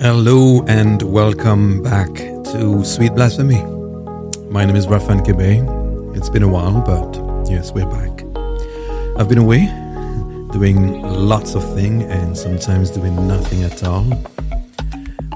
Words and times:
Hello 0.00 0.62
and 0.68 1.00
welcome 1.02 1.82
back 1.82 2.08
to 2.08 2.84
Sweet 2.84 3.14
Blasphemy. 3.14 3.62
My 4.50 4.64
name 4.66 4.76
is 4.76 4.86
Raphan 4.86 5.24
Kebe. 5.24 6.16
It's 6.16 6.28
been 6.28 6.42
a 6.42 6.48
while, 6.48 6.82
but 6.82 7.48
yes, 7.50 7.72
we're 7.72 7.86
back. 7.86 8.24
I've 9.18 9.28
been 9.28 9.38
away 9.38 9.66
doing 10.52 11.02
lots 11.02 11.54
of 11.54 11.64
things 11.74 12.04
and 12.04 12.36
sometimes 12.36 12.90
doing 12.90 13.26
nothing 13.26 13.62
at 13.62 13.82
all. 13.84 14.04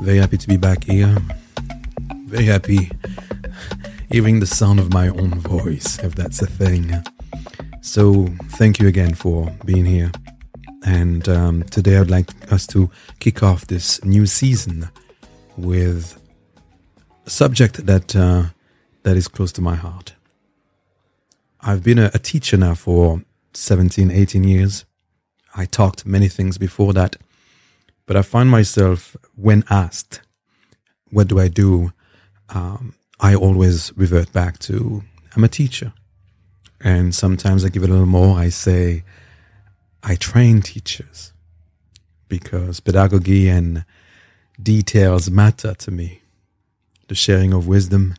Very 0.02 0.18
happy 0.18 0.36
to 0.36 0.48
be 0.48 0.56
back 0.56 0.84
here. 0.84 1.16
Very 2.32 2.46
happy 2.46 2.90
hearing 4.10 4.40
the 4.40 4.46
sound 4.46 4.80
of 4.80 4.90
my 4.90 5.09
own 5.09 5.38
voice, 5.38 5.98
if 5.98 6.14
that's 6.14 6.40
a 6.40 6.46
thing. 6.46 6.90
So, 7.82 8.27
thank 8.52 8.80
you 8.80 8.88
again 8.88 9.12
for 9.12 9.54
being 9.66 9.84
here. 9.84 10.10
And 10.82 11.28
um, 11.28 11.62
today 11.64 11.98
I'd 11.98 12.09
like 12.09 12.30
us 12.50 12.66
to 12.68 12.90
kick 13.20 13.42
off 13.42 13.66
this 13.66 14.02
new 14.02 14.24
season 14.24 14.88
with 15.59 16.18
a 17.26 17.28
subject 17.28 17.84
that 17.84 18.16
uh, 18.16 18.45
that 19.02 19.18
is 19.18 19.28
close 19.28 19.52
to 19.52 19.60
my 19.60 19.74
heart. 19.74 20.14
I've 21.60 21.84
been 21.84 21.98
a, 21.98 22.10
a 22.14 22.18
teacher 22.18 22.56
now 22.56 22.76
for 22.76 23.20
17, 23.52 24.10
18 24.10 24.42
years. 24.42 24.87
I 25.54 25.66
talked 25.66 26.06
many 26.06 26.28
things 26.28 26.56
before 26.56 26.95
that, 26.95 27.16
but 28.06 28.16
I 28.16 28.23
find 28.23 28.48
myself, 28.48 29.18
when 29.37 29.64
asked, 29.68 30.23
what 31.10 31.28
do 31.28 31.38
I 31.38 31.48
do? 31.48 31.92
Um, 32.52 32.95
I 33.19 33.34
always 33.34 33.92
revert 33.97 34.33
back 34.33 34.59
to, 34.60 35.02
I'm 35.34 35.45
a 35.45 35.48
teacher. 35.48 35.93
And 36.80 37.15
sometimes 37.15 37.65
I 37.65 37.68
give 37.68 37.82
it 37.82 37.88
a 37.88 37.93
little 37.93 38.07
more. 38.07 38.38
I 38.38 38.49
say, 38.49 39.04
I 40.02 40.16
train 40.16 40.60
teachers 40.63 41.32
because 42.29 42.80
pedagogy 42.80 43.49
and 43.49 43.85
details 44.60 45.30
matter 45.30 45.74
to 45.74 45.91
me. 45.91 46.23
The 47.09 47.15
sharing 47.15 47.52
of 47.52 47.68
wisdom, 47.68 48.16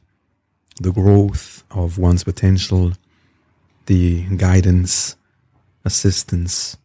the 0.80 0.92
growth 0.92 1.64
of 1.72 1.98
one's 1.98 2.24
potential, 2.24 2.94
the 3.86 4.24
guidance, 4.38 5.16
assistance 5.84 6.78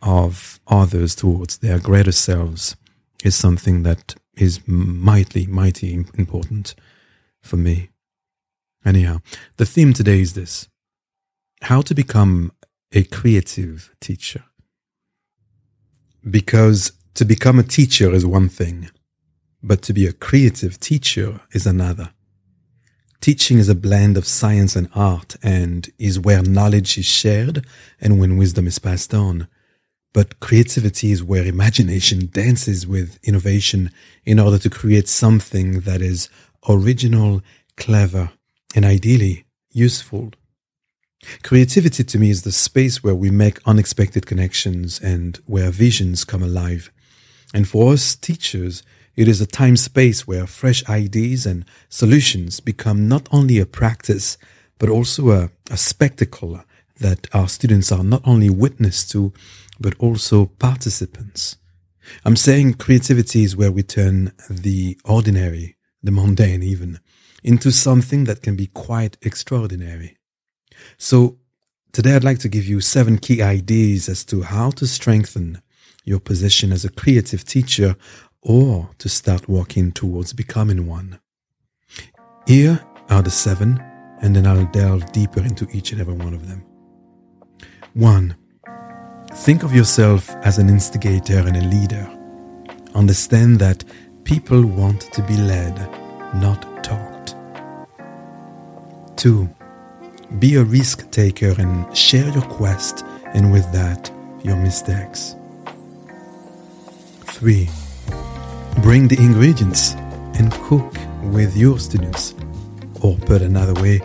of 0.00 0.60
others 0.66 1.14
towards 1.14 1.58
their 1.58 1.78
greater 1.78 2.12
selves 2.12 2.76
is 3.22 3.34
something 3.34 3.82
that 3.82 4.14
is 4.36 4.60
mighty, 4.66 5.46
mighty 5.46 5.92
important 5.92 6.74
for 7.42 7.56
me. 7.56 7.90
Anyhow, 8.84 9.20
the 9.56 9.66
theme 9.66 9.92
today 9.92 10.20
is 10.20 10.34
this 10.34 10.68
how 11.62 11.80
to 11.80 11.94
become 11.94 12.52
a 12.92 13.04
creative 13.04 13.94
teacher. 14.00 14.44
Because 16.28 16.92
to 17.14 17.24
become 17.24 17.58
a 17.58 17.62
teacher 17.62 18.12
is 18.12 18.26
one 18.26 18.48
thing, 18.48 18.90
but 19.62 19.82
to 19.82 19.92
be 19.92 20.06
a 20.06 20.12
creative 20.12 20.78
teacher 20.78 21.40
is 21.52 21.66
another. 21.66 22.10
Teaching 23.20 23.58
is 23.58 23.70
a 23.70 23.74
blend 23.74 24.18
of 24.18 24.26
science 24.26 24.76
and 24.76 24.88
art 24.94 25.36
and 25.42 25.90
is 25.98 26.20
where 26.20 26.42
knowledge 26.42 26.98
is 26.98 27.06
shared 27.06 27.64
and 27.98 28.20
when 28.20 28.36
wisdom 28.36 28.66
is 28.66 28.78
passed 28.78 29.14
on. 29.14 29.48
But 30.14 30.38
creativity 30.38 31.10
is 31.10 31.24
where 31.24 31.44
imagination 31.44 32.30
dances 32.32 32.86
with 32.86 33.18
innovation 33.24 33.90
in 34.24 34.38
order 34.38 34.58
to 34.58 34.70
create 34.70 35.08
something 35.08 35.80
that 35.80 36.00
is 36.00 36.30
original, 36.68 37.42
clever, 37.76 38.30
and 38.76 38.84
ideally 38.84 39.44
useful. 39.72 40.30
Creativity 41.42 42.04
to 42.04 42.18
me 42.18 42.30
is 42.30 42.42
the 42.42 42.52
space 42.52 43.02
where 43.02 43.14
we 43.14 43.30
make 43.30 43.58
unexpected 43.66 44.24
connections 44.24 45.00
and 45.00 45.40
where 45.46 45.70
visions 45.70 46.24
come 46.24 46.44
alive. 46.44 46.92
And 47.52 47.66
for 47.66 47.92
us 47.92 48.14
teachers, 48.14 48.84
it 49.16 49.26
is 49.26 49.40
a 49.40 49.46
time 49.46 49.76
space 49.76 50.28
where 50.28 50.46
fresh 50.46 50.88
ideas 50.88 51.44
and 51.44 51.64
solutions 51.88 52.60
become 52.60 53.08
not 53.08 53.28
only 53.32 53.58
a 53.58 53.66
practice, 53.66 54.38
but 54.78 54.88
also 54.88 55.30
a, 55.30 55.50
a 55.70 55.76
spectacle 55.76 56.62
that 57.00 57.26
our 57.34 57.48
students 57.48 57.90
are 57.90 58.04
not 58.04 58.22
only 58.24 58.50
witness 58.50 59.06
to, 59.08 59.32
but 59.80 59.94
also 59.98 60.46
participants. 60.46 61.56
I'm 62.24 62.36
saying 62.36 62.74
creativity 62.74 63.44
is 63.44 63.56
where 63.56 63.72
we 63.72 63.82
turn 63.82 64.32
the 64.50 64.98
ordinary, 65.04 65.76
the 66.02 66.10
mundane 66.10 66.62
even, 66.62 67.00
into 67.42 67.70
something 67.70 68.24
that 68.24 68.42
can 68.42 68.56
be 68.56 68.66
quite 68.68 69.16
extraordinary. 69.22 70.18
So 70.98 71.38
today 71.92 72.14
I'd 72.14 72.24
like 72.24 72.40
to 72.40 72.48
give 72.48 72.66
you 72.66 72.80
seven 72.80 73.18
key 73.18 73.42
ideas 73.42 74.08
as 74.08 74.24
to 74.26 74.42
how 74.42 74.70
to 74.72 74.86
strengthen 74.86 75.62
your 76.04 76.20
position 76.20 76.72
as 76.72 76.84
a 76.84 76.90
creative 76.90 77.44
teacher 77.44 77.96
or 78.42 78.90
to 78.98 79.08
start 79.08 79.48
working 79.48 79.92
towards 79.92 80.32
becoming 80.32 80.86
one. 80.86 81.18
Here 82.46 82.84
are 83.08 83.22
the 83.22 83.30
seven, 83.30 83.82
and 84.20 84.36
then 84.36 84.46
I'll 84.46 84.66
delve 84.66 85.10
deeper 85.12 85.40
into 85.40 85.66
each 85.72 85.92
and 85.92 86.00
every 86.00 86.14
one 86.14 86.34
of 86.34 86.46
them. 86.46 86.62
One, 87.94 88.36
think 89.34 89.62
of 89.62 89.74
yourself 89.74 90.30
as 90.42 90.58
an 90.58 90.68
instigator 90.68 91.38
and 91.38 91.56
a 91.56 91.60
leader. 91.60 92.08
Understand 92.94 93.58
that 93.58 93.84
people 94.22 94.64
want 94.64 95.00
to 95.12 95.22
be 95.22 95.36
led, 95.36 95.76
not 96.36 96.84
taught. 96.84 97.34
Two, 99.16 99.48
be 100.38 100.54
a 100.56 100.64
risk 100.64 101.10
taker 101.10 101.54
and 101.58 101.96
share 101.96 102.28
your 102.28 102.42
quest, 102.42 103.04
and 103.34 103.52
with 103.52 103.70
that, 103.72 104.10
your 104.44 104.56
mistakes. 104.56 105.34
3. 107.26 107.68
Bring 108.82 109.08
the 109.08 109.18
ingredients 109.18 109.94
and 110.38 110.52
cook 110.52 110.94
with 111.24 111.56
your 111.56 111.78
students. 111.78 112.34
Or, 113.02 113.16
put 113.18 113.42
another 113.42 113.74
way, 113.82 114.00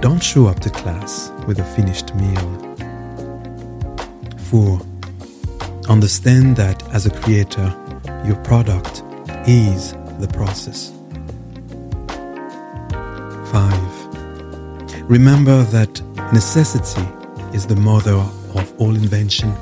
don't 0.00 0.22
show 0.22 0.46
up 0.46 0.60
to 0.60 0.70
class 0.70 1.30
with 1.46 1.58
a 1.58 1.64
finished 1.64 2.14
meal. 2.14 2.69
4. 4.50 4.80
Understand 5.88 6.56
that 6.56 6.82
as 6.92 7.06
a 7.06 7.10
creator, 7.10 7.72
your 8.26 8.34
product 8.42 9.04
is 9.46 9.92
the 10.18 10.26
process. 10.32 10.92
5 13.52 15.08
Remember 15.08 15.62
that 15.66 16.02
necessity 16.32 17.06
is 17.54 17.64
the 17.64 17.76
mother 17.76 18.16
of 18.56 18.74
all 18.78 18.96
invention. 18.96 19.54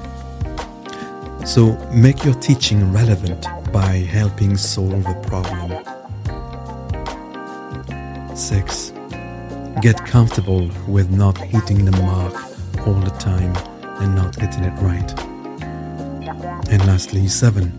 So 1.44 1.76
make 1.92 2.24
your 2.24 2.34
teaching 2.36 2.90
relevant 2.90 3.46
by 3.70 4.06
helping 4.16 4.56
solve 4.56 5.04
a 5.06 5.20
problem. 5.26 5.84
6. 8.34 8.92
Get 9.82 9.98
comfortable 10.06 10.70
with 10.86 11.10
not 11.10 11.36
hitting 11.36 11.84
the 11.84 11.92
mark 11.92 12.34
all 12.86 12.94
the 12.94 13.14
time 13.18 13.52
and 14.00 14.14
not 14.14 14.38
getting 14.38 14.64
it 14.64 14.74
right. 14.80 15.10
And 16.70 16.86
lastly, 16.86 17.28
7. 17.28 17.70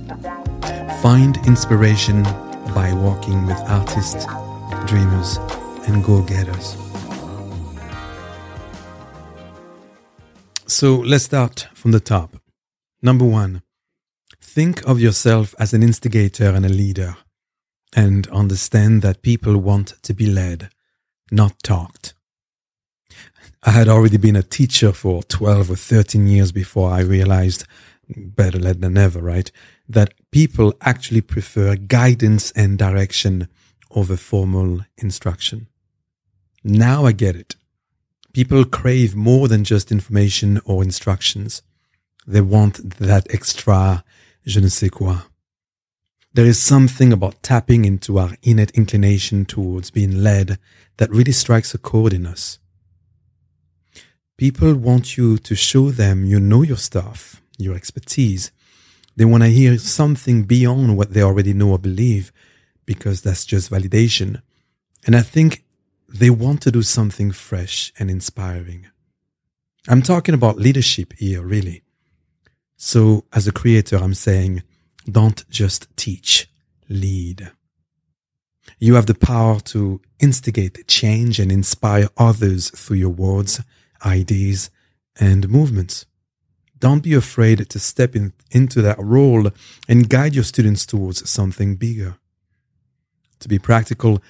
Find 1.02 1.38
inspiration 1.46 2.24
by 2.74 2.94
walking 2.94 3.46
with 3.46 3.58
artists, 3.68 4.26
dreamers, 4.86 5.38
and 5.88 6.04
go 6.04 6.22
getters. 6.24 6.76
So 10.68 10.96
let's 10.98 11.26
start 11.26 11.68
from 11.74 11.92
the 11.92 12.00
top. 12.00 12.38
Number 13.02 13.26
one, 13.26 13.64
think 14.42 14.88
of 14.88 15.00
yourself 15.00 15.56
as 15.60 15.74
an 15.74 15.84
instigator 15.84 16.50
and 16.50 16.66
a 16.66 16.70
leader, 16.70 17.18
and 17.96 18.28
understand 18.28 19.02
that 19.02 19.22
people 19.22 19.58
want 19.58 19.96
to 20.04 20.14
be 20.14 20.26
led, 20.26 20.70
not 21.32 21.64
talked. 21.64 22.14
I 23.64 23.72
had 23.72 23.90
already 23.90 24.18
been 24.18 24.38
a 24.38 24.44
teacher 24.44 24.94
for 24.94 25.22
12 25.24 25.72
or 25.72 25.76
13 25.76 26.28
years 26.28 26.54
before 26.54 26.92
I 26.92 27.02
realized, 27.02 27.66
better 28.08 28.58
led 28.58 28.80
than 28.82 28.98
ever, 28.98 29.20
right? 29.20 29.52
That 29.88 30.14
people 30.32 30.74
actually 30.82 31.22
prefer 31.22 31.76
guidance 31.76 32.52
and 32.52 32.78
direction 32.78 33.50
over 33.92 34.16
formal 34.16 34.86
instruction. 34.98 35.68
Now 36.64 37.06
I 37.06 37.12
get 37.12 37.36
it. 37.36 37.56
People 38.32 38.64
crave 38.64 39.16
more 39.16 39.48
than 39.50 39.66
just 39.66 39.92
information 39.92 40.62
or 40.64 40.82
instructions. 40.82 41.62
They 42.26 42.42
want 42.42 42.98
that 43.00 43.28
extra 43.34 44.04
je 44.46 44.62
ne 44.62 44.70
sais 44.70 44.90
quoi. 44.90 45.18
There 46.34 46.46
is 46.46 46.60
something 46.62 47.12
about 47.12 47.44
tapping 47.44 47.86
into 47.86 48.20
our 48.20 48.38
innate 48.42 48.72
inclination 48.72 49.46
towards 49.46 49.92
being 49.92 50.24
led 50.24 50.60
that 50.98 51.10
really 51.10 51.32
strikes 51.32 51.74
a 51.74 51.78
chord 51.78 52.14
in 52.14 52.26
us. 52.26 52.60
People 54.40 54.74
want 54.76 55.18
you 55.18 55.38
to 55.38 55.54
show 55.54 55.92
them 55.92 56.24
you 56.24 56.40
know 56.40 56.62
your 56.62 56.78
stuff, 56.78 57.42
your 57.58 57.76
expertise. 57.76 58.54
They 59.18 59.26
want 59.26 59.44
to 59.44 59.50
hear 59.50 59.78
something 59.78 60.44
beyond 60.44 60.96
what 60.96 61.12
they 61.12 61.22
already 61.22 61.52
know 61.52 61.72
or 61.72 61.78
believe 61.78 62.32
because 62.86 63.22
that's 63.22 63.44
just 63.44 63.70
validation. 63.70 64.42
And 65.06 65.14
I 65.14 65.24
think 65.24 65.66
they 66.08 66.30
want 66.30 66.62
to 66.62 66.72
do 66.72 66.84
something 66.84 67.34
fresh 67.34 67.92
and 68.00 68.10
inspiring. 68.10 68.88
I'm 69.90 70.02
talking 70.02 70.34
about 70.34 70.56
leadership 70.56 71.12
here, 71.18 71.42
really. 71.42 71.84
So 72.78 73.26
as 73.34 73.46
a 73.46 73.52
creator, 73.52 73.98
I'm 73.98 74.14
saying, 74.14 74.64
don't 75.12 75.44
just 75.50 75.94
teach, 75.98 76.50
lead. 76.88 77.52
You 78.80 78.96
have 78.96 79.08
the 79.08 79.16
power 79.16 79.60
to 79.72 80.00
instigate 80.22 80.88
change 80.88 81.42
and 81.42 81.52
inspire 81.52 82.08
others 82.16 82.70
through 82.70 83.00
your 83.00 83.10
words, 83.10 83.60
ideas, 84.06 84.70
and 85.20 85.50
movements. 85.50 86.06
Don't 86.80 87.04
be 87.04 87.14
afraid 87.14 87.70
to 87.70 87.80
step 87.80 88.16
in, 88.16 88.34
into 88.52 88.82
that 88.82 89.00
role 89.00 89.50
and 89.88 90.10
guide 90.10 90.34
your 90.34 90.46
students 90.46 90.86
towards 90.86 91.30
something 91.30 91.76
bigger. 91.76 92.16
To 93.40 93.48
be 93.48 93.60
practical, 93.60 94.22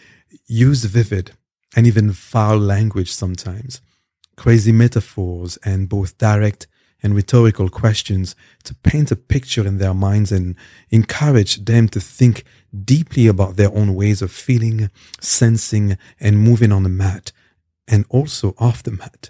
use 0.47 0.85
vivid 0.85 1.31
and 1.75 1.85
even 1.85 2.11
foul 2.13 2.57
language 2.57 3.11
sometimes, 3.11 3.81
crazy 4.35 4.71
metaphors, 4.71 5.57
and 5.57 5.87
both 5.87 6.17
direct 6.17 6.67
and 7.01 7.15
rhetorical 7.15 7.69
questions 7.69 8.35
to 8.63 8.75
paint 8.75 9.11
a 9.11 9.15
picture 9.15 9.65
in 9.65 9.77
their 9.77 9.93
minds 9.93 10.31
and 10.31 10.55
encourage 10.89 11.63
them 11.65 11.87
to 11.89 11.99
think 11.99 12.43
deeply 12.83 13.27
about 13.27 13.55
their 13.55 13.73
own 13.73 13.95
ways 13.95 14.21
of 14.21 14.31
feeling, 14.31 14.89
sensing, 15.21 15.97
and 16.19 16.39
moving 16.39 16.71
on 16.71 16.83
the 16.83 16.89
mat, 16.89 17.31
and 17.87 18.05
also 18.09 18.53
off 18.57 18.83
the 18.83 18.91
mat. 18.91 19.29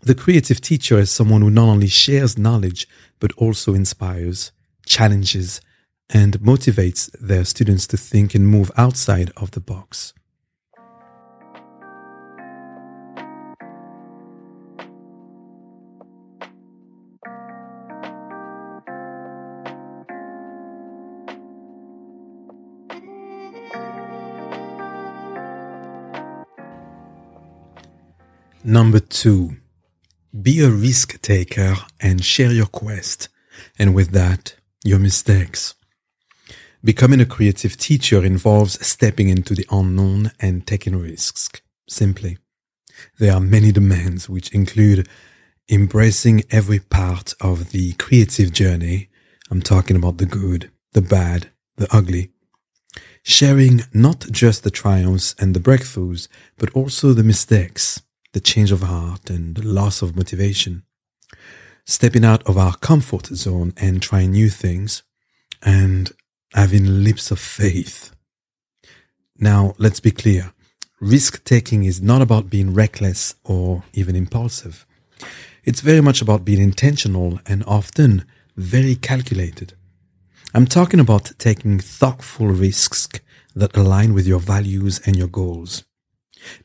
The 0.00 0.14
creative 0.14 0.60
teacher 0.60 0.98
is 0.98 1.10
someone 1.10 1.42
who 1.42 1.50
not 1.50 1.68
only 1.68 1.88
shares 1.88 2.38
knowledge, 2.38 2.88
but 3.18 3.32
also 3.32 3.74
inspires, 3.74 4.52
challenges, 4.86 5.60
and 6.08 6.38
motivates 6.40 7.10
their 7.20 7.44
students 7.44 7.86
to 7.88 7.96
think 7.96 8.34
and 8.34 8.48
move 8.48 8.70
outside 8.76 9.30
of 9.36 9.50
the 9.50 9.60
box. 9.60 10.14
Number 28.64 29.00
two, 29.00 29.56
be 30.48 30.64
a 30.64 30.70
risk 30.70 31.20
taker 31.20 31.76
and 32.00 32.24
share 32.24 32.50
your 32.50 32.64
quest. 32.64 33.28
And 33.78 33.94
with 33.94 34.12
that, 34.12 34.54
your 34.82 34.98
mistakes. 34.98 35.74
Becoming 36.82 37.20
a 37.20 37.26
creative 37.26 37.76
teacher 37.76 38.24
involves 38.24 38.86
stepping 38.86 39.28
into 39.28 39.54
the 39.54 39.66
unknown 39.70 40.30
and 40.40 40.66
taking 40.66 40.96
risks. 40.96 41.50
Simply. 41.86 42.38
There 43.18 43.34
are 43.34 43.40
many 43.40 43.72
demands 43.72 44.30
which 44.30 44.50
include 44.54 45.06
embracing 45.68 46.44
every 46.50 46.78
part 46.78 47.34
of 47.42 47.72
the 47.72 47.92
creative 48.04 48.50
journey. 48.50 49.10
I'm 49.50 49.60
talking 49.60 49.96
about 49.96 50.16
the 50.16 50.24
good, 50.24 50.70
the 50.94 51.02
bad, 51.02 51.50
the 51.76 51.94
ugly. 51.94 52.30
Sharing 53.22 53.82
not 53.92 54.20
just 54.30 54.64
the 54.64 54.70
triumphs 54.70 55.34
and 55.38 55.54
the 55.54 55.60
breakthroughs, 55.60 56.26
but 56.56 56.70
also 56.70 57.12
the 57.12 57.22
mistakes, 57.22 58.00
the 58.32 58.40
change 58.40 58.72
of 58.72 58.82
heart 58.82 59.30
and 59.30 59.56
the 59.56 59.66
loss 59.66 60.02
of 60.02 60.16
motivation. 60.16 60.82
Stepping 61.84 62.24
out 62.24 62.42
of 62.46 62.58
our 62.58 62.76
comfort 62.76 63.26
zone 63.26 63.72
and 63.76 64.02
trying 64.02 64.32
new 64.32 64.50
things 64.50 65.02
and 65.62 66.12
having 66.54 67.02
leaps 67.04 67.30
of 67.30 67.38
faith. 67.38 68.12
Now, 69.38 69.74
let's 69.78 70.00
be 70.00 70.10
clear. 70.10 70.52
Risk 71.00 71.44
taking 71.44 71.84
is 71.84 72.02
not 72.02 72.22
about 72.22 72.50
being 72.50 72.74
reckless 72.74 73.34
or 73.44 73.84
even 73.94 74.16
impulsive. 74.16 74.84
It's 75.64 75.80
very 75.80 76.00
much 76.00 76.20
about 76.20 76.44
being 76.44 76.60
intentional 76.60 77.40
and 77.46 77.62
often 77.66 78.24
very 78.56 78.96
calculated. 78.96 79.74
I'm 80.54 80.66
talking 80.66 80.98
about 80.98 81.32
taking 81.38 81.78
thoughtful 81.78 82.48
risks 82.48 83.08
that 83.54 83.76
align 83.76 84.14
with 84.14 84.26
your 84.26 84.40
values 84.40 85.00
and 85.06 85.14
your 85.14 85.28
goals. 85.28 85.84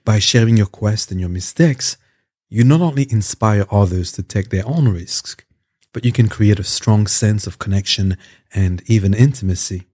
By 0.05 0.19
sharing 0.19 0.57
your 0.57 0.67
quest 0.67 1.11
and 1.11 1.19
your 1.19 1.29
mistakes, 1.29 1.97
you 2.49 2.63
not 2.63 2.81
only 2.81 3.11
inspire 3.11 3.65
others 3.71 4.11
to 4.13 4.23
take 4.23 4.49
their 4.49 4.67
own 4.67 4.87
risks, 4.87 5.35
but 5.93 6.05
you 6.05 6.11
can 6.11 6.27
create 6.27 6.59
a 6.59 6.63
strong 6.63 7.07
sense 7.07 7.47
of 7.47 7.59
connection 7.59 8.17
and 8.53 8.83
even 8.87 9.13
intimacy. 9.13 9.87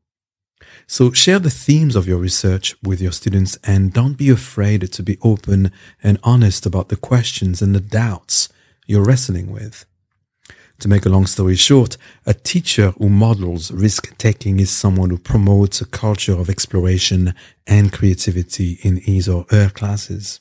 So 0.87 1.11
share 1.11 1.39
the 1.39 1.49
themes 1.49 1.95
of 1.95 2.07
your 2.07 2.17
research 2.17 2.75
with 2.83 3.01
your 3.01 3.11
students 3.11 3.57
and 3.63 3.93
don't 3.93 4.17
be 4.17 4.29
afraid 4.29 4.91
to 4.91 5.03
be 5.03 5.17
open 5.21 5.71
and 6.01 6.19
honest 6.23 6.65
about 6.65 6.89
the 6.89 6.95
questions 6.95 7.61
and 7.61 7.75
the 7.75 7.79
doubts 7.79 8.49
you're 8.87 9.05
wrestling 9.05 9.51
with. 9.51 9.85
To 10.79 10.87
make 10.87 11.05
a 11.05 11.09
long 11.09 11.25
story 11.25 11.57
short, 11.57 11.97
a 12.25 12.33
teacher 12.33 12.91
who 12.91 13.09
models 13.09 13.69
risk 13.69 14.17
taking 14.17 14.61
is 14.61 14.69
someone 14.69 15.09
who 15.09 15.17
promotes 15.17 15.81
a 15.81 15.85
culture 15.85 16.31
of 16.31 16.49
exploration 16.49 17.33
and 17.67 17.91
creativity 17.91 18.79
in 18.81 18.97
his 18.97 19.27
or 19.27 19.45
her 19.49 19.69
classes. 19.69 20.39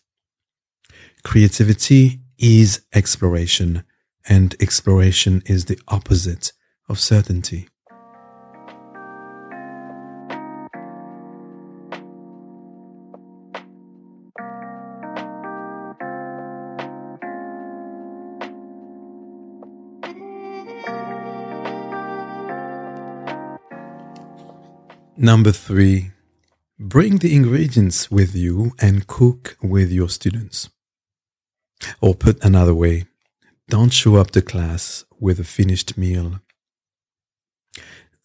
Creativity 1.25 2.21
is 2.39 2.83
exploration, 2.95 3.83
and 4.29 4.55
exploration 4.61 5.43
is 5.47 5.65
the 5.65 5.81
opposite 5.89 6.53
of 6.89 7.01
certainty. 7.01 7.69
Number 25.21 25.51
three, 25.51 26.13
bring 26.79 27.19
the 27.19 27.35
ingredients 27.35 28.09
with 28.09 28.37
you 28.37 28.71
and 28.81 29.09
cook 29.09 29.57
with 29.61 29.91
your 29.91 30.09
students. 30.09 30.71
Or 32.01 32.15
put 32.15 32.45
another 32.45 32.73
way, 32.73 33.07
don't 33.69 33.93
show 33.93 34.15
up 34.15 34.31
to 34.31 34.43
class 34.43 35.05
with 35.19 35.41
a 35.41 35.45
finished 35.45 35.99
meal. 35.99 36.39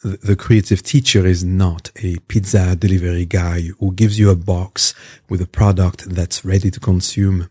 The 0.03 0.35
creative 0.35 0.83
teacher 0.83 1.25
is 1.25 1.43
not 1.43 1.89
a 1.95 2.17
pizza 2.27 2.75
delivery 2.75 3.25
guy 3.25 3.61
who 3.79 3.91
gives 3.93 4.19
you 4.19 4.29
a 4.29 4.35
box 4.35 4.93
with 5.27 5.41
a 5.41 5.47
product 5.47 6.07
that's 6.13 6.45
ready 6.45 6.69
to 6.69 6.79
consume. 6.79 7.49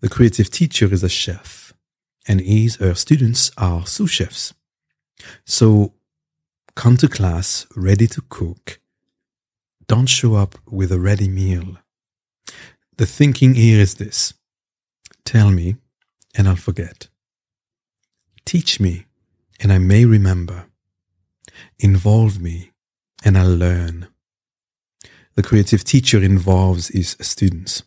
The 0.00 0.08
creative 0.08 0.48
teacher 0.48 0.90
is 0.90 1.04
a 1.04 1.10
chef, 1.10 1.74
and 2.26 2.40
his 2.40 2.80
or 2.80 2.86
her 2.86 2.94
students 2.94 3.50
are 3.58 3.84
sous 3.84 4.10
chefs. 4.10 4.54
So 5.44 5.92
Come 6.76 6.98
to 6.98 7.08
class 7.08 7.66
ready 7.74 8.06
to 8.06 8.20
cook. 8.28 8.80
Don't 9.88 10.10
show 10.10 10.34
up 10.34 10.56
with 10.70 10.92
a 10.92 11.00
ready 11.00 11.26
meal. 11.26 11.78
The 12.98 13.06
thinking 13.06 13.54
here 13.54 13.80
is 13.80 13.94
this 13.94 14.34
tell 15.24 15.50
me, 15.50 15.76
and 16.36 16.46
I'll 16.46 16.54
forget. 16.54 17.08
Teach 18.44 18.78
me, 18.78 19.06
and 19.58 19.72
I 19.72 19.78
may 19.78 20.04
remember. 20.04 20.66
Involve 21.78 22.42
me, 22.42 22.72
and 23.24 23.38
I'll 23.38 23.56
learn. 23.56 24.08
The 25.34 25.42
creative 25.42 25.82
teacher 25.82 26.22
involves 26.22 26.88
his 26.88 27.16
students. 27.22 27.84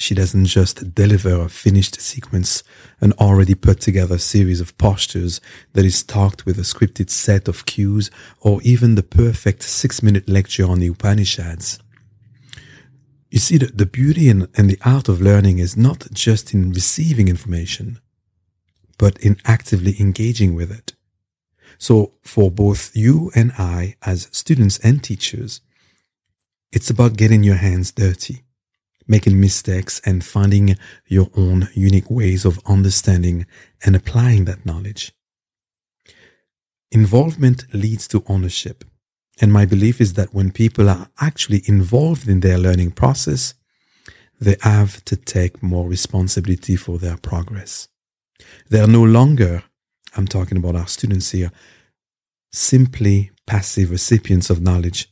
She 0.00 0.14
doesn't 0.14 0.44
just 0.44 0.94
deliver 0.94 1.40
a 1.40 1.48
finished 1.48 2.00
sequence, 2.00 2.62
an 3.00 3.12
already 3.14 3.56
put 3.56 3.80
together 3.80 4.16
series 4.16 4.60
of 4.60 4.78
postures 4.78 5.40
that 5.72 5.84
is 5.84 6.04
talked 6.04 6.46
with 6.46 6.56
a 6.56 6.62
scripted 6.62 7.10
set 7.10 7.48
of 7.48 7.66
cues 7.66 8.08
or 8.40 8.62
even 8.62 8.94
the 8.94 9.02
perfect 9.02 9.64
six 9.64 10.00
minute 10.00 10.28
lecture 10.28 10.64
on 10.64 10.78
the 10.78 10.86
Upanishads. 10.86 11.80
You 13.28 13.40
see, 13.40 13.58
the, 13.58 13.66
the 13.66 13.86
beauty 13.86 14.28
and, 14.28 14.46
and 14.56 14.70
the 14.70 14.78
art 14.84 15.08
of 15.08 15.20
learning 15.20 15.58
is 15.58 15.76
not 15.76 16.06
just 16.12 16.54
in 16.54 16.70
receiving 16.70 17.26
information, 17.26 17.98
but 18.98 19.18
in 19.18 19.36
actively 19.44 19.96
engaging 19.98 20.54
with 20.54 20.70
it. 20.70 20.94
So 21.76 22.12
for 22.22 22.52
both 22.52 22.92
you 22.94 23.32
and 23.34 23.50
I 23.58 23.96
as 24.02 24.28
students 24.30 24.78
and 24.78 25.02
teachers, 25.02 25.60
it's 26.70 26.88
about 26.88 27.16
getting 27.16 27.42
your 27.42 27.56
hands 27.56 27.90
dirty 27.90 28.44
making 29.08 29.40
mistakes 29.40 30.00
and 30.04 30.24
finding 30.24 30.76
your 31.06 31.30
own 31.36 31.68
unique 31.74 32.10
ways 32.10 32.44
of 32.44 32.60
understanding 32.66 33.46
and 33.84 33.96
applying 33.96 34.44
that 34.44 34.64
knowledge. 34.66 35.12
Involvement 36.90 37.64
leads 37.74 38.06
to 38.08 38.22
ownership. 38.26 38.84
And 39.40 39.52
my 39.52 39.66
belief 39.66 40.00
is 40.00 40.14
that 40.14 40.34
when 40.34 40.50
people 40.52 40.88
are 40.88 41.08
actually 41.20 41.62
involved 41.66 42.28
in 42.28 42.40
their 42.40 42.58
learning 42.58 42.92
process, 42.92 43.54
they 44.40 44.56
have 44.62 45.04
to 45.04 45.16
take 45.16 45.62
more 45.62 45.88
responsibility 45.88 46.76
for 46.76 46.98
their 46.98 47.16
progress. 47.16 47.88
They 48.68 48.80
are 48.80 48.86
no 48.86 49.02
longer, 49.02 49.64
I'm 50.16 50.26
talking 50.26 50.58
about 50.58 50.76
our 50.76 50.86
students 50.86 51.30
here, 51.30 51.50
simply 52.52 53.30
passive 53.46 53.90
recipients 53.90 54.50
of 54.50 54.60
knowledge, 54.60 55.10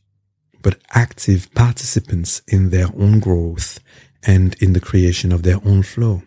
but 0.67 0.81
active 0.97 1.49
participants 1.55 2.43
in 2.49 2.71
their 2.71 2.89
own 2.99 3.21
growth 3.21 3.79
and 4.25 4.61
in 4.61 4.73
the 4.73 4.81
creation 4.81 5.31
of 5.31 5.45
their 5.45 5.61
own 5.65 5.81
flow. 5.81 6.23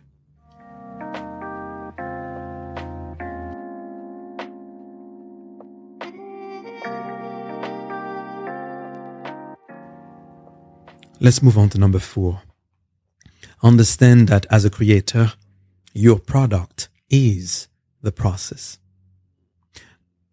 Let's 11.20 11.44
move 11.44 11.58
on 11.58 11.68
to 11.72 11.78
number 11.78 12.00
four. 12.00 12.42
Understand 13.62 14.30
that 14.30 14.46
as 14.50 14.64
a 14.64 14.70
creator, 14.70 15.34
your 15.92 16.18
product 16.18 16.88
is 17.10 17.68
the 18.02 18.14
process. 18.14 18.78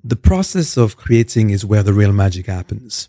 The 0.05 0.15
process 0.15 0.77
of 0.77 0.97
creating 0.97 1.51
is 1.51 1.65
where 1.65 1.83
the 1.83 1.93
real 1.93 2.13
magic 2.13 2.47
happens. 2.47 3.09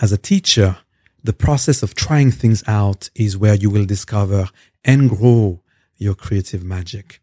As 0.00 0.12
a 0.12 0.18
teacher, 0.18 0.78
the 1.22 1.32
process 1.32 1.82
of 1.82 1.94
trying 1.94 2.30
things 2.30 2.64
out 2.66 3.10
is 3.14 3.36
where 3.36 3.54
you 3.54 3.70
will 3.70 3.84
discover 3.84 4.48
and 4.84 5.08
grow 5.08 5.62
your 5.96 6.14
creative 6.14 6.64
magic. 6.64 7.20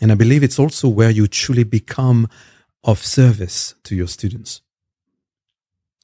And 0.00 0.12
I 0.12 0.14
believe 0.14 0.42
it's 0.42 0.58
also 0.58 0.88
where 0.88 1.10
you 1.10 1.26
truly 1.26 1.64
become 1.64 2.28
of 2.84 3.04
service 3.04 3.74
to 3.84 3.94
your 3.94 4.06
students. 4.06 4.62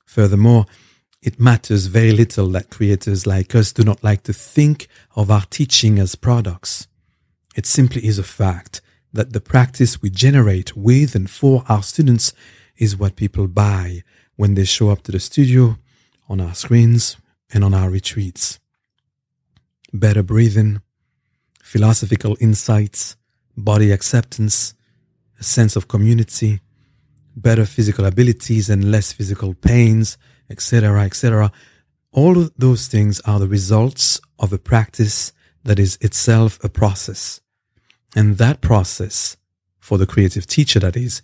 Furthermore, 0.04 0.66
it 1.22 1.40
matters 1.40 1.86
very 1.86 2.12
little 2.12 2.48
that 2.48 2.70
creators 2.70 3.26
like 3.26 3.54
us 3.54 3.72
do 3.72 3.82
not 3.82 4.04
like 4.04 4.22
to 4.24 4.32
think 4.32 4.88
of 5.14 5.30
our 5.30 5.44
teaching 5.48 5.98
as 5.98 6.14
products. 6.14 6.88
It 7.56 7.66
simply 7.66 8.06
is 8.06 8.18
a 8.18 8.22
fact 8.22 8.80
that 9.12 9.32
the 9.32 9.40
practice 9.40 10.02
we 10.02 10.10
generate 10.10 10.76
with 10.76 11.14
and 11.14 11.28
for 11.30 11.64
our 11.68 11.82
students 11.82 12.32
is 12.76 12.96
what 12.96 13.16
people 13.16 13.48
buy 13.48 14.02
when 14.36 14.54
they 14.54 14.64
show 14.64 14.90
up 14.90 15.02
to 15.04 15.12
the 15.12 15.20
studio, 15.20 15.78
on 16.28 16.40
our 16.40 16.54
screens, 16.54 17.16
and 17.52 17.64
on 17.64 17.74
our 17.74 17.90
retreats. 17.90 18.58
Better 19.92 20.22
breathing, 20.22 20.82
philosophical 21.62 22.36
insights, 22.40 23.16
body 23.56 23.90
acceptance, 23.92 24.74
a 25.38 25.44
sense 25.44 25.76
of 25.76 25.88
community, 25.88 26.60
better 27.36 27.66
physical 27.66 28.04
abilities 28.04 28.70
and 28.70 28.90
less 28.90 29.12
physical 29.12 29.54
pains, 29.54 30.16
etc., 30.50 31.04
etc. 31.04 31.52
All 32.12 32.38
of 32.38 32.52
those 32.56 32.88
things 32.88 33.20
are 33.20 33.38
the 33.38 33.48
results 33.48 34.20
of 34.38 34.52
a 34.52 34.58
practice 34.58 35.32
that 35.64 35.78
is 35.78 35.98
itself 36.00 36.62
a 36.64 36.68
process. 36.68 37.40
And 38.14 38.38
that 38.38 38.60
process, 38.60 39.36
for 39.78 39.98
the 39.98 40.06
creative 40.06 40.46
teacher 40.46 40.80
that 40.80 40.96
is, 40.96 41.20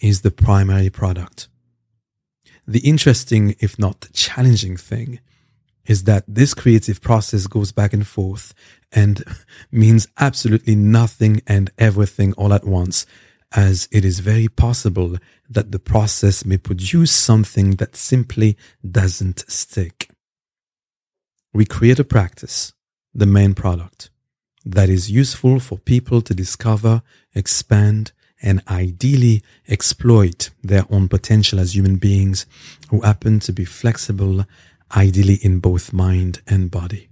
is 0.00 0.20
the 0.20 0.30
primary 0.30 0.90
product. 0.90 1.48
The 2.66 2.80
interesting, 2.80 3.54
if 3.60 3.78
not 3.78 4.08
challenging 4.12 4.76
thing 4.76 5.20
is 5.86 6.04
that 6.04 6.24
this 6.26 6.52
creative 6.52 7.00
process 7.00 7.46
goes 7.46 7.70
back 7.70 7.92
and 7.92 8.06
forth 8.06 8.52
and 8.92 9.22
means 9.70 10.08
absolutely 10.18 10.74
nothing 10.74 11.40
and 11.46 11.70
everything 11.78 12.32
all 12.32 12.52
at 12.52 12.64
once, 12.64 13.06
as 13.54 13.88
it 13.92 14.04
is 14.04 14.18
very 14.18 14.48
possible 14.48 15.16
that 15.48 15.70
the 15.70 15.78
process 15.78 16.44
may 16.44 16.56
produce 16.56 17.12
something 17.12 17.72
that 17.72 17.94
simply 17.94 18.56
doesn't 18.88 19.44
stick. 19.48 20.10
We 21.54 21.64
create 21.64 22.00
a 22.00 22.04
practice, 22.04 22.72
the 23.14 23.26
main 23.26 23.54
product, 23.54 24.10
that 24.64 24.88
is 24.88 25.10
useful 25.10 25.60
for 25.60 25.78
people 25.78 26.20
to 26.22 26.34
discover, 26.34 27.02
expand, 27.32 28.10
and 28.42 28.62
ideally 28.68 29.42
exploit 29.68 30.50
their 30.62 30.84
own 30.90 31.08
potential 31.08 31.58
as 31.58 31.74
human 31.74 31.96
beings 31.96 32.46
who 32.90 33.00
happen 33.00 33.40
to 33.40 33.52
be 33.52 33.64
flexible, 33.64 34.44
ideally 34.94 35.38
in 35.42 35.58
both 35.58 35.92
mind 35.92 36.40
and 36.46 36.70
body. 36.70 37.08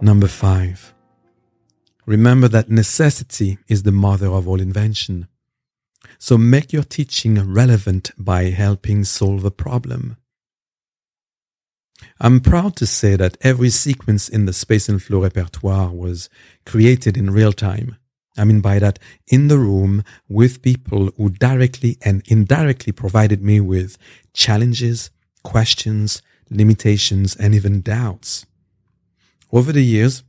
Number 0.00 0.26
five. 0.26 0.92
Remember 2.06 2.48
that 2.48 2.68
necessity 2.68 3.58
is 3.68 3.84
the 3.84 3.92
mother 3.92 4.26
of 4.26 4.48
all 4.48 4.60
invention. 4.60 5.28
So 6.18 6.36
make 6.36 6.72
your 6.72 6.82
teaching 6.82 7.38
relevant 7.54 8.10
by 8.18 8.50
helping 8.50 9.04
solve 9.04 9.44
a 9.44 9.52
problem. 9.52 10.16
I'm 12.20 12.40
proud 12.40 12.76
to 12.76 12.86
say 12.86 13.16
that 13.16 13.36
every 13.40 13.70
sequence 13.70 14.28
in 14.28 14.46
the 14.46 14.52
Space 14.52 14.88
and 14.88 15.02
Flow 15.02 15.22
repertoire 15.22 15.90
was 15.90 16.28
created 16.64 17.16
in 17.16 17.30
real 17.30 17.52
time. 17.52 17.96
I 18.36 18.44
mean 18.44 18.60
by 18.60 18.78
that, 18.78 18.98
in 19.26 19.48
the 19.48 19.58
room 19.58 20.04
with 20.28 20.62
people 20.62 21.10
who 21.16 21.30
directly 21.30 21.98
and 22.02 22.22
indirectly 22.26 22.92
provided 22.92 23.42
me 23.42 23.60
with 23.60 23.98
challenges, 24.32 25.10
questions, 25.42 26.22
limitations, 26.50 27.36
and 27.36 27.54
even 27.54 27.82
doubts. 27.82 28.46
Over 29.52 29.72
the 29.72 29.84
years, 29.84 30.22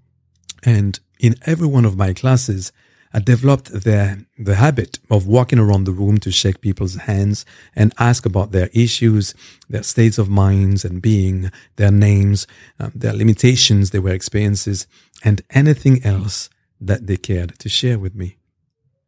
and 0.63 0.99
in 1.19 1.35
every 1.45 1.67
one 1.67 1.85
of 1.85 1.97
my 1.97 2.13
classes, 2.13 2.71
I 3.15 3.19
developed 3.19 3.71
the, 3.71 4.25
the 4.39 4.55
habit 4.55 4.97
of 5.11 5.27
walking 5.27 5.59
around 5.59 5.83
the 5.83 5.91
room 5.91 6.17
to 6.19 6.31
shake 6.31 6.61
people's 6.61 6.95
hands 6.95 7.45
and 7.75 7.93
ask 7.99 8.25
about 8.25 8.51
their 8.51 8.69
issues, 8.73 9.35
their 9.69 9.83
states 9.83 10.17
of 10.17 10.29
minds 10.29 10.83
and 10.83 10.99
being, 10.99 11.51
their 11.75 11.91
names, 11.91 12.47
um, 12.79 12.91
their 12.95 13.13
limitations, 13.13 13.91
their 13.91 14.07
experiences, 14.07 14.87
and 15.23 15.43
anything 15.51 16.03
else 16.03 16.49
that 16.81 17.05
they 17.05 17.17
cared 17.17 17.59
to 17.59 17.69
share 17.69 17.99
with 17.99 18.15
me. 18.15 18.37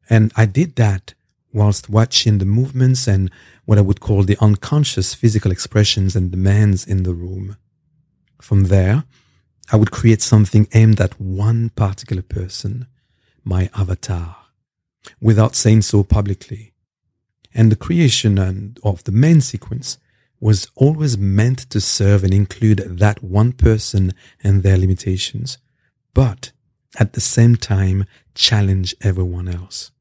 And 0.07 0.31
I 0.35 0.45
did 0.45 0.75
that 0.75 1.15
whilst 1.51 1.89
watching 1.89 2.37
the 2.37 2.45
movements 2.45 3.07
and 3.07 3.31
what 3.65 3.79
I 3.79 3.81
would 3.81 4.01
call 4.01 4.21
the 4.23 4.37
unconscious 4.39 5.15
physical 5.15 5.51
expressions 5.51 6.15
and 6.15 6.29
demands 6.29 6.85
in 6.85 7.03
the 7.03 7.13
room. 7.13 7.57
From 8.39 8.65
there, 8.65 9.05
I 9.71 9.77
would 9.77 9.89
create 9.89 10.21
something 10.21 10.67
aimed 10.73 11.01
at 11.01 11.19
one 11.19 11.69
particular 11.69 12.21
person, 12.21 12.85
my 13.45 13.69
avatar, 13.75 14.37
without 15.21 15.55
saying 15.55 15.83
so 15.83 16.03
publicly. 16.03 16.73
And 17.53 17.71
the 17.71 17.77
creation 17.77 18.37
and 18.37 18.79
of 18.83 19.03
the 19.05 19.11
main 19.11 19.39
sequence 19.39 19.97
was 20.39 20.67
always 20.75 21.17
meant 21.17 21.59
to 21.69 21.79
serve 21.79 22.23
and 22.23 22.33
include 22.33 22.79
that 22.99 23.23
one 23.23 23.53
person 23.53 24.13
and 24.43 24.61
their 24.61 24.77
limitations, 24.77 25.57
but 26.13 26.51
at 26.99 27.13
the 27.13 27.21
same 27.21 27.55
time 27.55 28.05
challenge 28.33 28.95
everyone 29.01 29.47
else. 29.47 29.91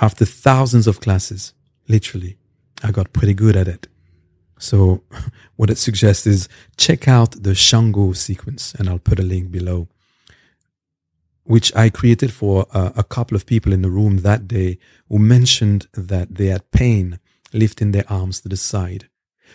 After 0.00 0.24
thousands 0.24 0.86
of 0.86 1.00
classes, 1.00 1.54
literally, 1.88 2.36
I 2.82 2.90
got 2.90 3.12
pretty 3.12 3.34
good 3.34 3.56
at 3.56 3.68
it. 3.68 3.88
So 4.58 5.02
what 5.56 5.70
it 5.70 5.78
suggests 5.78 6.26
is 6.26 6.48
check 6.76 7.08
out 7.08 7.42
the 7.42 7.54
Shango 7.54 8.12
sequence, 8.12 8.74
and 8.74 8.88
I'll 8.88 8.98
put 8.98 9.20
a 9.20 9.22
link 9.22 9.50
below, 9.50 9.88
which 11.44 11.74
I 11.76 11.90
created 11.90 12.32
for 12.32 12.66
uh, 12.72 12.90
a 12.96 13.04
couple 13.04 13.36
of 13.36 13.46
people 13.46 13.72
in 13.72 13.82
the 13.82 13.90
room 13.90 14.18
that 14.18 14.48
day 14.48 14.78
who 15.08 15.18
mentioned 15.18 15.86
that 15.92 16.34
they 16.34 16.46
had 16.46 16.70
pain 16.70 17.20
lifting 17.52 17.92
their 17.92 18.10
arms 18.10 18.40
to 18.40 18.48
the 18.48 18.56
side. 18.56 19.08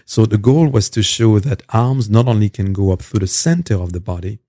So 0.06 0.26
the 0.26 0.38
goal 0.38 0.68
was 0.70 0.90
to 0.92 1.04
show 1.04 1.40
that 1.40 1.64
arms 1.70 2.10
not 2.10 2.28
only 2.28 2.50
can 2.50 2.74
go 2.74 2.92
up 2.92 3.02
through 3.02 3.20
the 3.20 3.28
center 3.28 3.76
of 3.76 3.92
the 3.92 4.00
body, 4.00 4.40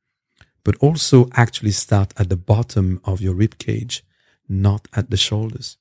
but 0.65 0.77
also 0.77 1.29
actually 1.33 1.73
start 1.73 2.13
at 2.19 2.29
the 2.29 2.37
bottom 2.37 3.01
of 3.05 3.21
your 3.21 3.35
rib 3.35 3.59
cage, 3.59 4.05
not 4.49 4.87
at 4.95 5.11
the 5.11 5.17
shoulders. 5.17 5.79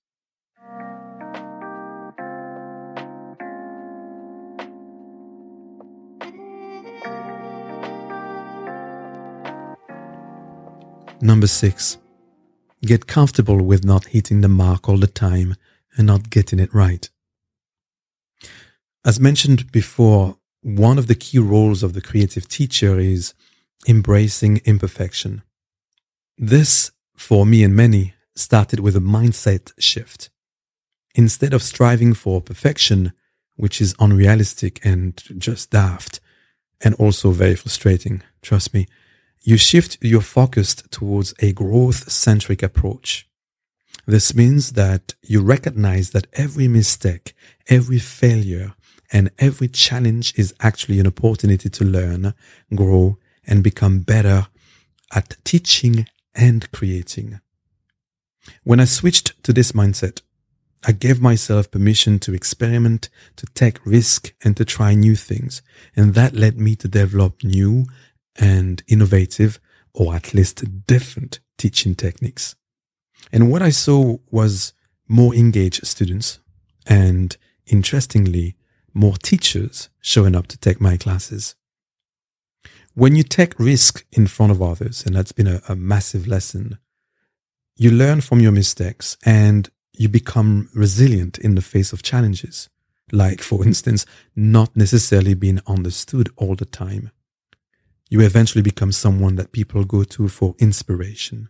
Number 11.22 11.48
six, 11.48 11.98
get 12.82 13.06
comfortable 13.06 13.62
with 13.62 13.84
not 13.84 14.06
hitting 14.06 14.40
the 14.40 14.48
mark 14.48 14.88
all 14.88 14.98
the 14.98 15.08
time 15.08 15.56
and 15.98 16.08
not 16.08 16.30
getting 16.30 16.60
it 16.60 16.74
right. 16.74 17.10
As 19.06 19.20
mentioned 19.20 19.70
before, 19.72 20.38
one 20.62 20.98
of 20.98 21.08
the 21.08 21.16
key 21.16 21.40
roles 21.40 21.84
of 21.84 21.94
the 21.94 22.02
creative 22.02 22.48
teacher 22.48 23.00
is 23.00 23.34
embracing 23.88 24.62
imperfection. 24.64 25.42
This, 26.38 26.92
for 27.18 27.46
me 27.46 27.64
and 27.64 27.76
many, 27.76 28.14
started 28.36 28.80
with 28.80 28.96
a 28.96 29.02
mindset 29.02 29.74
shift. 29.78 30.30
Instead 31.16 31.54
of 31.54 31.64
striving 31.64 32.14
for 32.14 32.42
perfection, 32.42 33.12
which 33.58 33.82
is 33.82 33.96
unrealistic 34.00 34.80
and 34.86 35.22
just 35.38 35.72
daft, 35.72 36.22
and 36.80 36.96
also 36.96 37.32
very 37.32 37.56
frustrating, 37.56 38.24
trust 38.42 38.74
me, 38.74 38.88
you 39.42 39.58
shift 39.58 39.98
your 40.02 40.22
focus 40.22 40.76
towards 40.76 41.34
a 41.40 41.54
growth 41.54 42.12
centric 42.12 42.62
approach. 42.62 43.28
This 44.06 44.34
means 44.34 44.72
that 44.72 45.14
you 45.22 45.42
recognize 45.42 46.12
that 46.12 46.28
every 46.34 46.68
mistake, 46.68 47.34
every 47.68 48.00
failure, 48.00 48.74
and 49.12 49.32
every 49.40 49.68
challenge 49.68 50.34
is 50.38 50.54
actually 50.60 51.00
an 51.00 51.08
opportunity 51.08 51.70
to 51.70 51.86
learn, 51.86 52.34
grow, 52.76 53.18
and 53.46 53.64
become 53.64 54.00
better 54.00 54.48
at 55.14 55.36
teaching 55.44 56.08
and 56.36 56.72
creating. 56.72 57.40
When 58.64 58.80
I 58.80 58.86
switched 58.86 59.44
to 59.44 59.54
this 59.54 59.72
mindset, 59.72 60.22
I 60.86 60.94
gave 60.94 61.22
myself 61.22 61.72
permission 61.72 62.20
to 62.20 62.34
experiment, 62.34 63.10
to 63.36 63.46
take 63.48 63.86
risk 63.86 64.34
and 64.44 64.56
to 64.56 64.64
try 64.64 64.94
new 64.94 65.16
things. 65.16 65.62
And 65.96 66.14
that 66.14 66.34
led 66.34 66.58
me 66.58 66.76
to 66.78 66.88
develop 66.88 67.44
new 67.44 67.86
and 68.40 68.82
innovative 68.88 69.60
or 69.94 70.16
at 70.16 70.34
least 70.34 70.86
different 70.88 71.40
teaching 71.58 71.96
techniques. 71.96 72.56
And 73.32 73.52
what 73.52 73.62
I 73.62 73.70
saw 73.70 74.18
was 74.32 74.74
more 75.08 75.36
engaged 75.36 75.86
students 75.86 76.40
and 76.86 77.36
interestingly, 77.68 78.56
more 78.94 79.18
teachers 79.18 79.90
showing 80.02 80.36
up 80.36 80.48
to 80.48 80.58
take 80.58 80.82
my 80.82 80.98
classes. 80.98 81.56
When 82.94 83.16
you 83.16 83.24
take 83.24 83.60
risk 83.60 84.06
in 84.12 84.28
front 84.28 84.52
of 84.52 84.62
others, 84.62 85.06
and 85.06 85.16
that's 85.16 85.32
been 85.32 85.48
a, 85.48 85.62
a 85.70 85.76
massive 85.76 86.28
lesson, 86.28 86.80
you 87.76 87.92
learn 87.92 88.22
from 88.22 88.42
your 88.42 88.52
mistakes 88.52 89.18
and 89.26 89.70
you 89.94 90.10
become 90.10 90.70
resilient 90.74 91.38
in 91.38 91.56
the 91.56 91.62
face 91.62 91.94
of 91.94 92.04
challenges. 92.04 92.70
Like, 93.12 93.42
for 93.42 93.66
instance, 93.66 94.06
not 94.36 94.76
necessarily 94.76 95.34
being 95.34 95.62
understood 95.68 96.30
all 96.36 96.56
the 96.56 96.66
time. 96.66 97.12
You 98.10 98.22
eventually 98.22 98.64
become 98.64 98.92
someone 98.92 99.36
that 99.36 99.52
people 99.52 99.84
go 99.84 100.04
to 100.04 100.28
for 100.28 100.56
inspiration. 100.58 101.50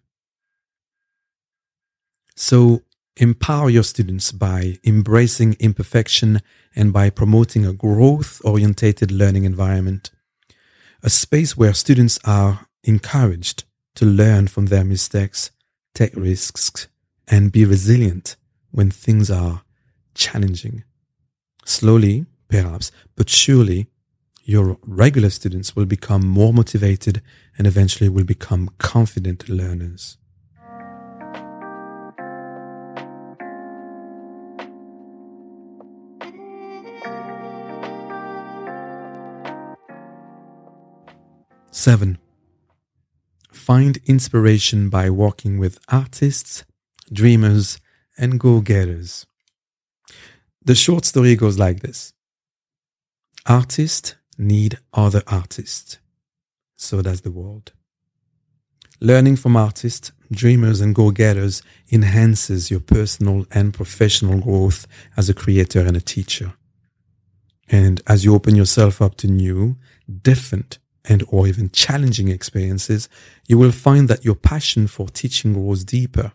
So 2.36 2.84
empower 3.16 3.70
your 3.70 3.84
students 3.84 4.32
by 4.32 4.80
embracing 4.86 5.56
imperfection 5.60 6.42
and 6.76 6.94
by 6.94 7.10
promoting 7.10 7.66
a 7.66 7.74
growth 7.74 8.42
orientated 8.44 9.12
learning 9.12 9.46
environment, 9.46 10.12
a 11.02 11.10
space 11.10 11.58
where 11.58 11.74
students 11.74 12.20
are 12.26 12.68
encouraged 12.84 13.64
to 13.96 14.06
learn 14.06 14.48
from 14.48 14.68
their 14.68 14.86
mistakes, 14.86 15.52
take 15.94 16.16
risks, 16.16 16.88
and 17.28 17.52
be 17.52 17.66
resilient 17.66 18.36
when 18.72 18.92
things 18.92 19.30
are 19.30 19.64
challenging. 20.14 20.84
Slowly, 21.66 22.26
perhaps, 22.48 22.92
but 23.16 23.30
surely, 23.30 23.88
your 24.50 24.80
regular 24.84 25.30
students 25.30 25.76
will 25.76 25.86
become 25.86 26.26
more 26.26 26.52
motivated 26.52 27.22
and 27.56 27.68
eventually 27.68 28.10
will 28.10 28.24
become 28.24 28.68
confident 28.80 29.48
learners. 29.48 30.18
Seven, 41.70 42.18
find 43.52 44.00
inspiration 44.08 44.90
by 44.90 45.12
working 45.12 45.60
with 45.60 45.78
artists, 45.90 46.66
dreamers, 47.14 47.80
and 48.18 48.40
go 48.40 48.62
getters. 48.62 49.28
The 50.66 50.74
short 50.74 51.06
story 51.06 51.36
goes 51.36 51.60
like 51.60 51.82
this 51.82 52.14
Artists 53.46 54.16
need 54.40 54.80
other 54.94 55.22
artists. 55.28 56.00
So 56.76 57.02
does 57.02 57.22
the 57.22 57.32
world. 57.32 57.74
Learning 59.02 59.36
from 59.36 59.56
artists, 59.56 60.12
dreamers, 60.32 60.82
and 60.82 60.96
go 60.96 61.12
getters 61.12 61.62
enhances 61.92 62.72
your 62.72 62.80
personal 62.80 63.46
and 63.52 63.74
professional 63.74 64.40
growth 64.40 64.88
as 65.16 65.30
a 65.30 65.34
creator 65.34 65.82
and 65.82 65.96
a 65.96 66.02
teacher. 66.02 66.54
And 67.70 68.02
as 68.08 68.26
you 68.26 68.34
open 68.34 68.56
yourself 68.56 69.02
up 69.02 69.16
to 69.18 69.28
new, 69.28 69.78
different, 70.22 70.80
and 71.06 71.24
or 71.30 71.48
even 71.48 71.70
challenging 71.70 72.28
experiences, 72.30 73.08
you 73.48 73.58
will 73.58 73.72
find 73.72 74.08
that 74.10 74.26
your 74.26 74.36
passion 74.36 74.88
for 74.88 75.08
teaching 75.08 75.54
grows 75.54 75.84
deeper 75.84 76.34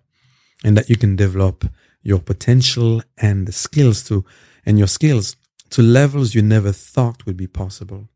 and 0.65 0.77
that 0.77 0.89
you 0.89 0.97
can 0.97 1.17
develop 1.17 1.67
your 2.03 2.19
potential 2.19 3.03
and 3.19 3.47
the 3.47 3.53
skills 3.53 4.03
to, 4.05 4.25
and 4.65 4.79
your 4.79 4.89
skills 4.89 5.37
to 5.75 5.83
levels 5.83 6.37
you 6.37 6.41
never 6.41 6.71
thought 6.71 7.27
would 7.27 7.37
be 7.37 7.49
possible. 7.49 8.09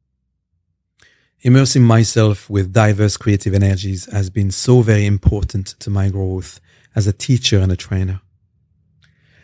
Immersing 1.40 1.82
myself 1.82 2.48
with 2.48 2.72
diverse 2.72 3.16
creative 3.16 3.52
energies 3.52 4.06
has 4.12 4.30
been 4.30 4.52
so 4.52 4.80
very 4.80 5.04
important 5.04 5.66
to 5.80 5.90
my 5.90 6.08
growth 6.08 6.60
as 6.94 7.08
a 7.08 7.12
teacher 7.12 7.58
and 7.58 7.72
a 7.72 7.76
trainer. 7.76 8.20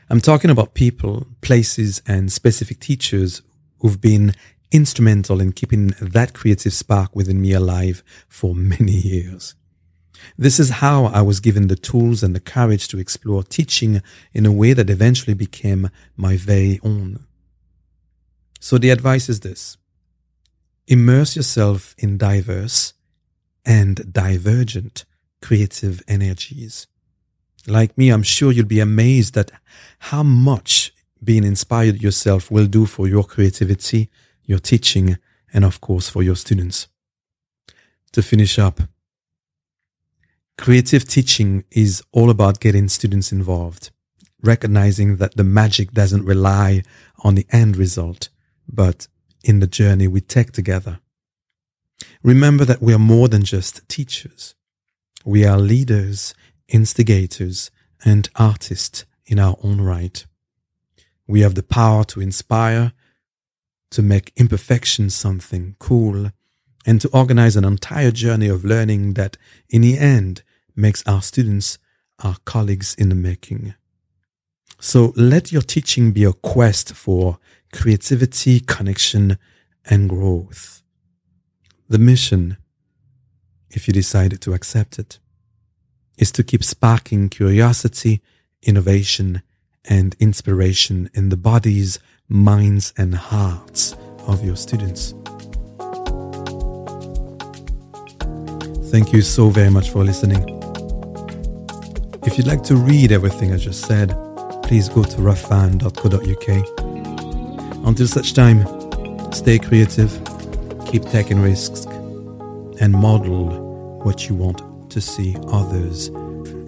I'm 0.08 0.20
talking 0.20 0.48
about 0.48 0.74
people, 0.74 1.26
places, 1.40 2.02
and 2.06 2.30
specific 2.30 2.78
teachers 2.78 3.42
who've 3.80 4.00
been 4.00 4.34
instrumental 4.70 5.40
in 5.40 5.50
keeping 5.50 5.88
that 6.00 6.34
creative 6.34 6.72
spark 6.72 7.16
within 7.16 7.42
me 7.42 7.50
alive 7.50 8.04
for 8.28 8.54
many 8.54 8.92
years. 8.92 9.56
This 10.38 10.60
is 10.60 10.78
how 10.78 11.06
I 11.06 11.22
was 11.22 11.40
given 11.40 11.66
the 11.66 11.74
tools 11.74 12.22
and 12.22 12.32
the 12.32 12.38
courage 12.38 12.86
to 12.88 12.98
explore 13.00 13.42
teaching 13.42 14.02
in 14.32 14.46
a 14.46 14.52
way 14.52 14.72
that 14.72 14.88
eventually 14.88 15.34
became 15.34 15.90
my 16.16 16.36
very 16.36 16.78
own. 16.84 17.26
So 18.64 18.78
the 18.78 18.88
advice 18.88 19.28
is 19.28 19.40
this. 19.40 19.76
Immerse 20.86 21.36
yourself 21.36 21.94
in 21.98 22.16
diverse 22.16 22.94
and 23.62 24.10
divergent 24.10 25.04
creative 25.42 26.02
energies. 26.08 26.86
Like 27.66 27.98
me, 27.98 28.08
I'm 28.08 28.22
sure 28.22 28.52
you'll 28.52 28.64
be 28.64 28.80
amazed 28.80 29.36
at 29.36 29.50
how 29.98 30.22
much 30.22 30.94
being 31.22 31.44
inspired 31.44 32.00
yourself 32.00 32.50
will 32.50 32.64
do 32.64 32.86
for 32.86 33.06
your 33.06 33.22
creativity 33.22 34.08
your 34.46 34.60
teaching, 34.60 35.18
and 35.52 35.62
of 35.62 35.82
course 35.82 36.08
for 36.08 36.22
your 36.22 36.36
students. 36.36 36.88
To 38.12 38.22
finish 38.22 38.58
up, 38.58 38.80
creative 40.56 41.06
teaching 41.06 41.64
is 41.70 42.02
all 42.12 42.30
about 42.30 42.60
getting 42.60 42.88
students 42.88 43.30
involved, 43.30 43.90
recognizing 44.42 45.16
that 45.18 45.36
the 45.36 45.44
magic 45.44 45.92
doesn't 45.92 46.24
rely 46.24 46.82
on 47.22 47.34
the 47.34 47.46
end 47.50 47.76
result, 47.76 48.30
but 48.74 49.08
in 49.42 49.60
the 49.60 49.66
journey 49.66 50.08
we 50.08 50.20
take 50.20 50.52
together. 50.52 51.00
Remember 52.22 52.64
that 52.64 52.82
we 52.82 52.92
are 52.94 52.98
more 52.98 53.28
than 53.28 53.44
just 53.44 53.88
teachers. 53.88 54.54
We 55.24 55.44
are 55.44 55.58
leaders, 55.58 56.34
instigators, 56.68 57.70
and 58.04 58.28
artists 58.36 59.04
in 59.26 59.38
our 59.38 59.56
own 59.62 59.80
right. 59.80 60.24
We 61.26 61.40
have 61.40 61.54
the 61.54 61.62
power 61.62 62.04
to 62.04 62.20
inspire, 62.20 62.92
to 63.90 64.02
make 64.02 64.32
imperfection 64.36 65.10
something 65.10 65.76
cool, 65.78 66.30
and 66.86 67.00
to 67.00 67.08
organize 67.08 67.56
an 67.56 67.64
entire 67.64 68.10
journey 68.10 68.48
of 68.48 68.64
learning 68.64 69.14
that, 69.14 69.36
in 69.70 69.82
the 69.82 69.98
end, 69.98 70.42
makes 70.76 71.02
our 71.06 71.22
students 71.22 71.78
our 72.22 72.36
colleagues 72.44 72.94
in 72.94 73.08
the 73.08 73.14
making. 73.14 73.74
So 74.80 75.12
let 75.16 75.52
your 75.52 75.62
teaching 75.62 76.12
be 76.12 76.24
a 76.24 76.32
quest 76.32 76.92
for 76.92 77.38
creativity, 77.74 78.60
connection, 78.60 79.38
and 79.84 80.08
growth. 80.08 80.82
The 81.88 81.98
mission, 81.98 82.56
if 83.70 83.86
you 83.86 83.92
decide 83.92 84.40
to 84.40 84.54
accept 84.54 84.98
it, 84.98 85.18
is 86.16 86.32
to 86.32 86.42
keep 86.42 86.64
sparking 86.64 87.28
curiosity, 87.28 88.22
innovation, 88.62 89.42
and 89.84 90.16
inspiration 90.18 91.10
in 91.12 91.28
the 91.28 91.36
bodies 91.36 91.98
minds, 92.28 92.92
and 92.96 93.14
hearts 93.14 93.94
of 94.26 94.44
your 94.44 94.56
students. 94.56 95.14
Thank 98.90 99.12
you 99.12 99.22
so 99.22 99.48
very 99.50 99.70
much 99.70 99.90
for 99.90 100.04
listening. 100.04 100.42
If 102.24 102.38
you'd 102.38 102.46
like 102.46 102.62
to 102.64 102.76
read 102.76 103.12
everything 103.12 103.52
I 103.52 103.56
just 103.56 103.82
said, 103.82 104.16
please 104.62 104.88
go 104.88 105.02
to 105.02 105.16
raphan.co.uk. 105.16 106.83
Until 107.86 108.06
such 108.06 108.32
time, 108.32 108.66
stay 109.32 109.58
creative, 109.58 110.10
keep 110.86 111.04
taking 111.04 111.40
risks, 111.40 111.84
and 112.80 112.92
model 112.92 114.00
what 114.02 114.28
you 114.28 114.34
want 114.34 114.90
to 114.90 115.00
see 115.00 115.36
others 115.48 116.10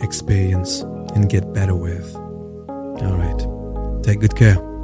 experience 0.02 0.82
and 1.14 1.28
get 1.28 1.52
better 1.52 1.74
with. 1.74 2.14
All 2.16 3.16
right. 3.16 4.02
Take 4.04 4.20
good 4.20 4.36
care. 4.36 4.75